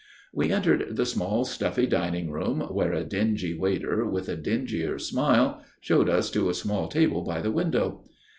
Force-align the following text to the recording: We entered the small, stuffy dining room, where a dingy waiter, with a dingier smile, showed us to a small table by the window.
We 0.33 0.51
entered 0.51 0.95
the 0.95 1.05
small, 1.05 1.45
stuffy 1.45 1.85
dining 1.85 2.31
room, 2.31 2.61
where 2.61 2.91
a 2.91 3.03
dingy 3.03 3.53
waiter, 3.53 4.03
with 4.03 4.29
a 4.29 4.35
dingier 4.35 4.97
smile, 4.97 5.63
showed 5.79 6.09
us 6.09 6.31
to 6.31 6.49
a 6.49 6.55
small 6.55 6.87
table 6.87 7.21
by 7.21 7.39
the 7.39 7.51
window. 7.51 8.01